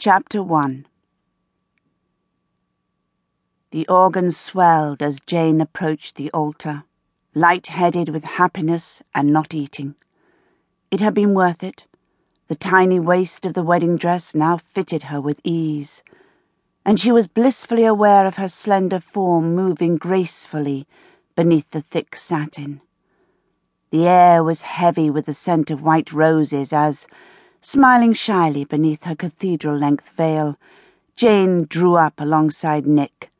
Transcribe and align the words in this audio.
Chapter 0.00 0.44
1 0.44 0.86
The 3.72 3.88
organ 3.88 4.30
swelled 4.30 5.02
as 5.02 5.18
Jane 5.26 5.60
approached 5.60 6.14
the 6.14 6.30
altar, 6.30 6.84
light-headed 7.34 8.08
with 8.10 8.22
happiness 8.22 9.02
and 9.12 9.32
not 9.32 9.54
eating. 9.54 9.96
It 10.92 11.00
had 11.00 11.14
been 11.14 11.34
worth 11.34 11.64
it. 11.64 11.82
The 12.46 12.54
tiny 12.54 13.00
waist 13.00 13.44
of 13.44 13.54
the 13.54 13.64
wedding 13.64 13.96
dress 13.96 14.36
now 14.36 14.58
fitted 14.58 15.02
her 15.10 15.20
with 15.20 15.40
ease, 15.42 16.04
and 16.84 17.00
she 17.00 17.10
was 17.10 17.26
blissfully 17.26 17.84
aware 17.84 18.24
of 18.24 18.36
her 18.36 18.48
slender 18.48 19.00
form 19.00 19.56
moving 19.56 19.96
gracefully 19.96 20.86
beneath 21.34 21.72
the 21.72 21.82
thick 21.82 22.14
satin. 22.14 22.82
The 23.90 24.06
air 24.06 24.44
was 24.44 24.62
heavy 24.62 25.10
with 25.10 25.26
the 25.26 25.34
scent 25.34 25.72
of 25.72 25.82
white 25.82 26.12
roses 26.12 26.72
as, 26.72 27.08
Smiling 27.60 28.12
shyly 28.12 28.64
beneath 28.64 29.04
her 29.04 29.16
cathedral 29.16 29.76
length 29.76 30.10
veil, 30.10 30.56
Jane 31.16 31.64
drew 31.64 31.96
up 31.96 32.14
alongside 32.18 32.86
Nick. 32.86 33.30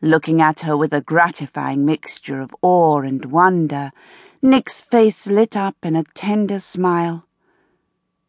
Looking 0.00 0.40
at 0.40 0.60
her 0.60 0.76
with 0.76 0.94
a 0.94 1.00
gratifying 1.00 1.84
mixture 1.84 2.40
of 2.40 2.54
awe 2.62 3.00
and 3.00 3.26
wonder, 3.26 3.90
Nick's 4.40 4.80
face 4.80 5.26
lit 5.26 5.56
up 5.56 5.76
in 5.82 5.96
a 5.96 6.04
tender 6.14 6.60
smile. 6.60 7.26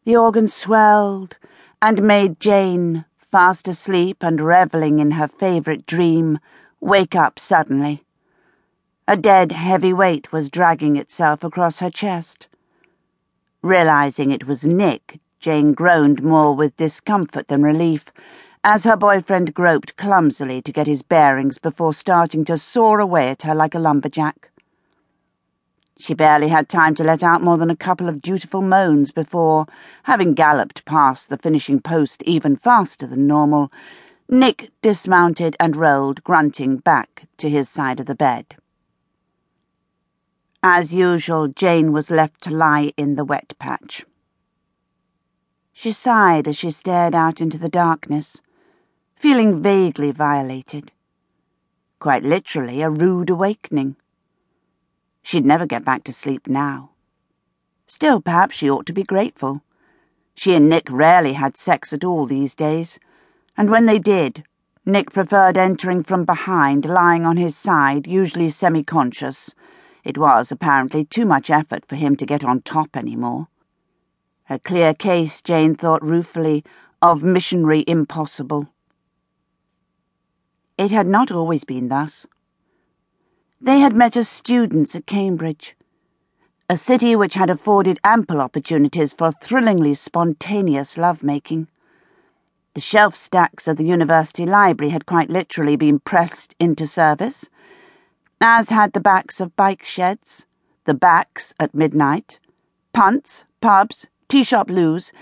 The 0.04 0.16
organ 0.16 0.48
swelled 0.48 1.36
and 1.80 2.02
made 2.02 2.40
Jane, 2.40 3.04
fast 3.16 3.68
asleep 3.68 4.22
and 4.22 4.40
reveling 4.40 4.98
in 4.98 5.12
her 5.12 5.28
favourite 5.28 5.86
dream, 5.86 6.38
wake 6.80 7.14
up 7.14 7.38
suddenly. 7.38 8.04
A 9.06 9.16
dead, 9.16 9.52
heavy 9.52 9.92
weight 9.92 10.32
was 10.32 10.50
dragging 10.50 10.96
itself 10.96 11.44
across 11.44 11.78
her 11.78 11.90
chest. 11.90 12.48
Realizing 13.64 14.30
it 14.30 14.46
was 14.46 14.66
Nick, 14.66 15.20
Jane 15.40 15.72
groaned 15.72 16.22
more 16.22 16.54
with 16.54 16.76
discomfort 16.76 17.48
than 17.48 17.62
relief 17.62 18.12
as 18.62 18.84
her 18.84 18.94
boyfriend 18.94 19.54
groped 19.54 19.96
clumsily 19.96 20.60
to 20.60 20.70
get 20.70 20.86
his 20.86 21.00
bearings 21.00 21.56
before 21.56 21.94
starting 21.94 22.44
to 22.44 22.58
saw 22.58 22.98
away 22.98 23.30
at 23.30 23.44
her 23.44 23.54
like 23.54 23.74
a 23.74 23.78
lumberjack. 23.78 24.50
She 25.96 26.12
barely 26.12 26.48
had 26.48 26.68
time 26.68 26.94
to 26.96 27.04
let 27.04 27.22
out 27.22 27.40
more 27.40 27.56
than 27.56 27.70
a 27.70 27.74
couple 27.74 28.06
of 28.06 28.20
dutiful 28.20 28.60
moans 28.60 29.10
before, 29.10 29.64
having 30.02 30.34
galloped 30.34 30.84
past 30.84 31.30
the 31.30 31.38
finishing 31.38 31.80
post 31.80 32.22
even 32.24 32.56
faster 32.56 33.06
than 33.06 33.26
normal, 33.26 33.72
Nick 34.28 34.72
dismounted 34.82 35.56
and 35.58 35.74
rolled, 35.74 36.22
grunting, 36.22 36.76
back 36.76 37.22
to 37.38 37.48
his 37.48 37.70
side 37.70 37.98
of 37.98 38.04
the 38.04 38.14
bed. 38.14 38.56
As 40.66 40.94
usual, 40.94 41.48
Jane 41.48 41.92
was 41.92 42.10
left 42.10 42.40
to 42.44 42.50
lie 42.50 42.94
in 42.96 43.16
the 43.16 43.24
wet 43.24 43.52
patch. 43.58 44.06
She 45.74 45.92
sighed 45.92 46.48
as 46.48 46.56
she 46.56 46.70
stared 46.70 47.14
out 47.14 47.38
into 47.38 47.58
the 47.58 47.68
darkness, 47.68 48.40
feeling 49.14 49.60
vaguely 49.60 50.10
violated. 50.10 50.90
Quite 51.98 52.22
literally, 52.22 52.80
a 52.80 52.88
rude 52.88 53.28
awakening. 53.28 53.96
She'd 55.22 55.44
never 55.44 55.66
get 55.66 55.84
back 55.84 56.02
to 56.04 56.14
sleep 56.14 56.48
now. 56.48 56.92
Still, 57.86 58.22
perhaps 58.22 58.56
she 58.56 58.70
ought 58.70 58.86
to 58.86 58.94
be 58.94 59.02
grateful. 59.02 59.60
She 60.34 60.54
and 60.54 60.70
Nick 60.70 60.90
rarely 60.90 61.34
had 61.34 61.58
sex 61.58 61.92
at 61.92 62.04
all 62.04 62.24
these 62.24 62.54
days, 62.54 62.98
and 63.54 63.68
when 63.68 63.84
they 63.84 63.98
did, 63.98 64.44
Nick 64.86 65.12
preferred 65.12 65.58
entering 65.58 66.02
from 66.02 66.24
behind, 66.24 66.86
lying 66.86 67.26
on 67.26 67.36
his 67.36 67.54
side, 67.54 68.06
usually 68.06 68.48
semi 68.48 68.82
conscious 68.82 69.54
it 70.04 70.18
was, 70.18 70.52
apparently, 70.52 71.04
too 71.04 71.24
much 71.24 71.48
effort 71.50 71.86
for 71.86 71.96
him 71.96 72.14
to 72.16 72.26
get 72.26 72.44
on 72.44 72.60
top 72.60 72.96
any 72.96 73.16
more. 73.16 73.48
A 74.50 74.58
clear 74.58 74.92
case, 74.92 75.40
Jane 75.40 75.74
thought 75.74 76.02
ruefully, 76.02 76.62
of 77.00 77.22
missionary 77.22 77.84
impossible. 77.86 78.68
It 80.76 80.90
had 80.90 81.06
not 81.06 81.32
always 81.32 81.64
been 81.64 81.88
thus. 81.88 82.26
They 83.60 83.80
had 83.80 83.96
met 83.96 84.16
as 84.16 84.28
students 84.28 84.94
at 84.94 85.06
Cambridge, 85.06 85.74
a 86.68 86.76
city 86.76 87.16
which 87.16 87.34
had 87.34 87.48
afforded 87.48 87.98
ample 88.04 88.40
opportunities 88.40 89.14
for 89.14 89.32
thrillingly 89.32 89.94
spontaneous 89.94 90.98
lovemaking. 90.98 91.68
The 92.74 92.80
shelf 92.80 93.14
stacks 93.14 93.68
of 93.68 93.76
the 93.76 93.84
university 93.84 94.44
library 94.44 94.90
had 94.90 95.06
quite 95.06 95.30
literally 95.30 95.76
been 95.76 96.00
pressed 96.00 96.54
into 96.58 96.86
service 96.86 97.48
as 98.40 98.70
had 98.70 98.92
the 98.92 99.00
backs 99.00 99.40
of 99.40 99.56
bike 99.56 99.84
sheds, 99.84 100.46
the 100.84 100.94
backs 100.94 101.54
at 101.58 101.74
midnight, 101.74 102.38
punts, 102.92 103.44
pubs, 103.60 104.06
tea 104.28 104.44
shop 104.44 104.70
loos, 104.70 105.12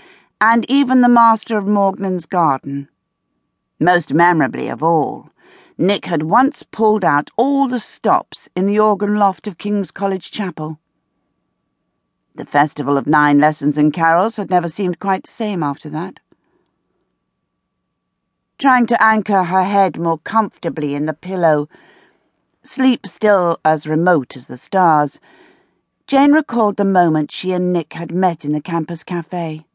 and 0.41 0.69
even 0.69 1.01
the 1.01 1.09
master 1.09 1.57
of 1.57 1.65
Morgnon's 1.65 2.25
garden. 2.25 2.89
Most 3.79 4.13
memorably 4.13 4.67
of 4.67 4.83
all, 4.83 5.29
Nick 5.77 6.05
had 6.05 6.23
once 6.23 6.63
pulled 6.63 7.03
out 7.03 7.29
all 7.37 7.67
the 7.67 7.79
stops 7.79 8.49
in 8.55 8.65
the 8.65 8.79
organ 8.79 9.15
loft 9.15 9.47
of 9.47 9.57
King's 9.57 9.91
College 9.91 10.31
Chapel. 10.31 10.79
The 12.35 12.45
festival 12.45 12.97
of 12.97 13.07
nine 13.07 13.39
lessons 13.39 13.77
and 13.77 13.93
carols 13.93 14.37
had 14.37 14.49
never 14.49 14.67
seemed 14.67 14.99
quite 14.99 15.23
the 15.23 15.31
same 15.31 15.63
after 15.63 15.89
that. 15.89 16.19
Trying 18.57 18.85
to 18.87 19.03
anchor 19.03 19.43
her 19.43 19.63
head 19.63 19.99
more 19.99 20.19
comfortably 20.19 20.95
in 20.95 21.05
the 21.05 21.13
pillow, 21.13 21.67
sleep 22.63 23.05
still 23.05 23.59
as 23.65 23.85
remote 23.85 24.35
as 24.37 24.47
the 24.47 24.57
stars, 24.57 25.19
Jane 26.07 26.31
recalled 26.31 26.77
the 26.77 26.85
moment 26.85 27.31
she 27.31 27.51
and 27.51 27.71
Nick 27.73 27.93
had 27.93 28.13
met 28.13 28.45
in 28.45 28.53
the 28.53 28.61
campus 28.61 29.03
cafe. 29.03 29.65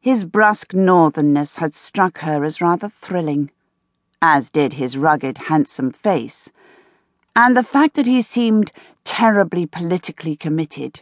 His 0.00 0.24
brusque 0.24 0.72
northernness 0.72 1.58
had 1.58 1.74
struck 1.74 2.18
her 2.20 2.44
as 2.44 2.60
rather 2.60 2.88
thrilling, 2.88 3.50
as 4.20 4.50
did 4.50 4.74
his 4.74 4.96
rugged, 4.96 5.38
handsome 5.48 5.92
face, 5.92 6.50
and 7.36 7.56
the 7.56 7.62
fact 7.62 7.94
that 7.94 8.06
he 8.06 8.20
seemed 8.20 8.72
terribly 9.04 9.66
politically 9.66 10.36
committed. 10.36 11.00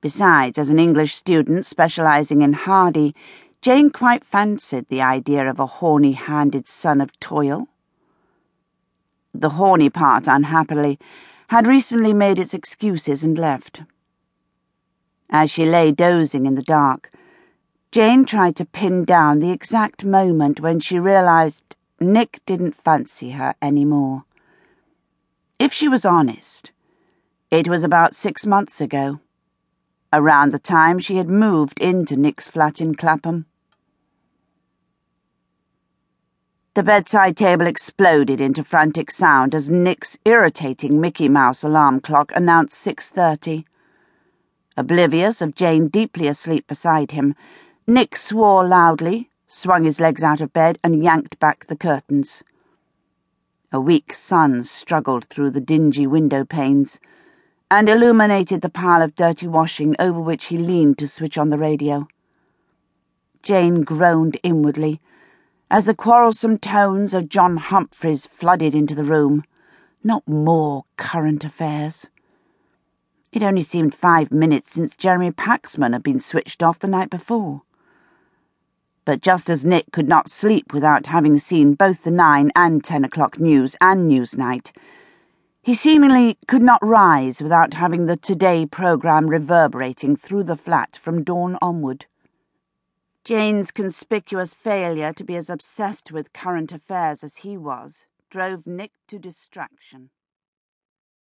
Besides, 0.00 0.58
as 0.58 0.70
an 0.70 0.78
English 0.78 1.14
student 1.14 1.66
specializing 1.66 2.42
in 2.42 2.52
Hardy, 2.52 3.14
Jane 3.60 3.90
quite 3.90 4.24
fancied 4.24 4.88
the 4.88 5.02
idea 5.02 5.48
of 5.48 5.60
a 5.60 5.66
horny 5.66 6.12
handed 6.12 6.66
son 6.66 7.00
of 7.00 7.18
toil 7.20 7.68
the 9.34 9.50
horny 9.50 9.90
part, 9.90 10.26
unhappily, 10.26 10.98
had 11.48 11.66
recently 11.66 12.12
made 12.12 12.38
its 12.38 12.54
excuses 12.54 13.22
and 13.24 13.38
left. 13.38 13.82
As 15.30 15.50
she 15.50 15.64
lay 15.64 15.92
dozing 15.92 16.46
in 16.46 16.54
the 16.54 16.62
dark, 16.62 17.12
Jane 17.92 18.24
tried 18.24 18.56
to 18.56 18.64
pin 18.64 19.04
down 19.04 19.40
the 19.40 19.50
exact 19.50 20.04
moment 20.04 20.60
when 20.60 20.78
she 20.78 20.98
realized 20.98 21.76
Nick 22.00 22.40
didn't 22.46 22.76
fancy 22.76 23.30
her 23.32 23.54
any 23.60 23.84
more. 23.84 24.24
If 25.58 25.72
she 25.72 25.88
was 25.88 26.04
honest, 26.04 26.70
it 27.50 27.68
was 27.68 27.84
about 27.84 28.14
six 28.14 28.46
months 28.46 28.80
ago, 28.80 29.20
around 30.12 30.52
the 30.52 30.58
time 30.58 30.98
she 30.98 31.16
had 31.16 31.28
moved 31.28 31.78
into 31.80 32.16
Nick's 32.16 32.48
flat 32.48 32.80
in 32.80 32.94
Clapham. 32.94 33.46
The 36.80 36.84
bedside 36.84 37.36
table 37.36 37.66
exploded 37.66 38.40
into 38.40 38.64
frantic 38.64 39.10
sound 39.10 39.54
as 39.54 39.68
Nick's 39.68 40.16
irritating 40.24 40.98
Mickey 40.98 41.28
Mouse 41.28 41.62
alarm 41.62 42.00
clock 42.00 42.32
announced 42.34 42.82
6.30. 42.82 43.66
Oblivious 44.78 45.42
of 45.42 45.54
Jane 45.54 45.88
deeply 45.88 46.26
asleep 46.26 46.66
beside 46.66 47.10
him, 47.10 47.34
Nick 47.86 48.16
swore 48.16 48.66
loudly, 48.66 49.28
swung 49.46 49.84
his 49.84 50.00
legs 50.00 50.22
out 50.22 50.40
of 50.40 50.54
bed, 50.54 50.78
and 50.82 51.04
yanked 51.04 51.38
back 51.38 51.66
the 51.66 51.76
curtains. 51.76 52.42
A 53.70 53.78
weak 53.78 54.14
sun 54.14 54.62
struggled 54.62 55.26
through 55.26 55.50
the 55.50 55.60
dingy 55.60 56.06
window 56.06 56.46
panes 56.46 56.98
and 57.70 57.90
illuminated 57.90 58.62
the 58.62 58.70
pile 58.70 59.02
of 59.02 59.14
dirty 59.14 59.46
washing 59.46 59.94
over 59.98 60.18
which 60.18 60.46
he 60.46 60.56
leaned 60.56 60.96
to 60.96 61.08
switch 61.08 61.36
on 61.36 61.50
the 61.50 61.58
radio. 61.58 62.08
Jane 63.42 63.82
groaned 63.82 64.38
inwardly 64.42 64.98
as 65.70 65.86
the 65.86 65.94
quarrelsome 65.94 66.58
tones 66.58 67.14
of 67.14 67.28
John 67.28 67.56
Humphrys 67.56 68.26
flooded 68.26 68.74
into 68.74 68.94
the 68.94 69.04
room. 69.04 69.44
Not 70.02 70.26
more 70.26 70.84
current 70.96 71.44
affairs. 71.44 72.08
It 73.32 73.44
only 73.44 73.62
seemed 73.62 73.94
five 73.94 74.32
minutes 74.32 74.72
since 74.72 74.96
Jeremy 74.96 75.30
Paxman 75.30 75.92
had 75.92 76.02
been 76.02 76.18
switched 76.18 76.62
off 76.62 76.80
the 76.80 76.88
night 76.88 77.10
before. 77.10 77.62
But 79.04 79.22
just 79.22 79.48
as 79.48 79.64
Nick 79.64 79.92
could 79.92 80.08
not 80.08 80.28
sleep 80.28 80.72
without 80.72 81.06
having 81.06 81.38
seen 81.38 81.74
both 81.74 82.02
the 82.02 82.10
nine 82.10 82.50
and 82.56 82.82
ten 82.82 83.04
o'clock 83.04 83.38
news 83.38 83.76
and 83.80 84.10
Newsnight, 84.10 84.72
he 85.62 85.74
seemingly 85.74 86.38
could 86.48 86.62
not 86.62 86.84
rise 86.84 87.40
without 87.40 87.74
having 87.74 88.06
the 88.06 88.16
Today 88.16 88.66
programme 88.66 89.28
reverberating 89.28 90.16
through 90.16 90.44
the 90.44 90.56
flat 90.56 90.96
from 90.96 91.22
dawn 91.22 91.56
onward. 91.62 92.06
Jane's 93.24 93.70
conspicuous 93.70 94.54
failure 94.54 95.12
to 95.12 95.24
be 95.24 95.36
as 95.36 95.50
obsessed 95.50 96.10
with 96.10 96.32
current 96.32 96.72
affairs 96.72 97.22
as 97.22 97.38
he 97.38 97.56
was 97.56 98.04
drove 98.30 98.66
Nick 98.66 98.92
to 99.08 99.18
distraction. 99.18 100.10